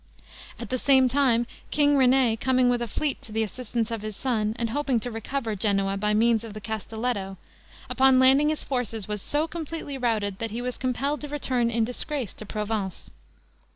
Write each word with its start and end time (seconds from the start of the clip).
At 0.57 0.71
the 0.71 0.79
same 0.79 1.07
time, 1.07 1.45
King 1.69 1.95
René 1.95 2.39
coming 2.39 2.69
with 2.69 2.81
a 2.81 2.87
fleet 2.87 3.21
to 3.21 3.31
the 3.31 3.43
assistance 3.43 3.91
of 3.91 4.01
his 4.01 4.15
son, 4.15 4.55
and 4.57 4.71
hoping 4.71 4.99
to 5.01 5.11
recover 5.11 5.55
Genoa 5.55 5.95
by 5.95 6.15
means 6.15 6.43
of 6.43 6.55
the 6.55 6.59
castelletto, 6.59 7.37
upon 7.87 8.17
landing 8.19 8.49
his 8.49 8.63
forces 8.63 9.07
was 9.07 9.21
so 9.21 9.47
completely 9.47 9.99
routed, 9.99 10.39
that 10.39 10.49
he 10.49 10.59
was 10.59 10.79
compelled 10.79 11.21
to 11.21 11.27
return 11.29 11.69
in 11.69 11.85
disgrace 11.85 12.33
to 12.33 12.47
Provence. 12.47 13.11